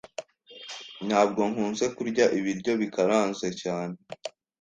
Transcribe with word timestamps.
Ntabwo 1.07 1.41
nkunze 1.51 1.85
kurya 1.95 2.25
ibiryo 2.37 2.71
bikaranze 2.81 3.47
cyane. 3.61 3.95